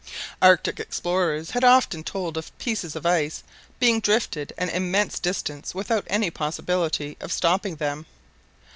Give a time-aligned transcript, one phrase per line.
[0.41, 3.43] Arctic explorers had often told of pieces of ice
[3.79, 8.07] being drifted an immense distance without any possibility of stopping them.